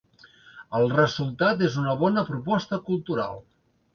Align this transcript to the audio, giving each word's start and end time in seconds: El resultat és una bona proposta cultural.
El 0.79 0.87
resultat 0.93 1.61
és 1.67 1.77
una 1.83 1.93
bona 2.01 2.25
proposta 2.31 2.79
cultural. 2.89 3.41